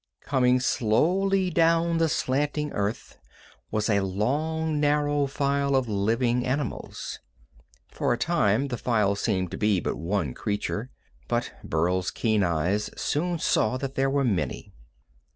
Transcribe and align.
Coming 0.21 0.59
slowly 0.59 1.51
down 1.51 1.99
the 1.99 2.09
slanting 2.09 2.71
earth 2.71 3.19
was 3.69 3.87
a 3.87 3.99
long, 3.99 4.79
narrow 4.79 5.27
file 5.27 5.75
of 5.75 5.87
living 5.87 6.43
animals. 6.43 7.19
For 7.87 8.11
a 8.11 8.17
time 8.17 8.69
the 8.69 8.79
file 8.79 9.15
seemed 9.15 9.51
to 9.51 9.57
be 9.57 9.79
but 9.79 9.97
one 9.97 10.33
creature, 10.33 10.89
but 11.27 11.51
Burl's 11.63 12.09
keen 12.09 12.41
eyes 12.43 12.89
soon 12.97 13.37
saw 13.37 13.77
that 13.77 13.93
there 13.93 14.09
were 14.09 14.23
many. 14.25 14.73